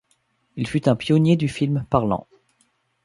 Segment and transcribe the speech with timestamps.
[0.55, 2.25] Il fut un pionnier du film parlant.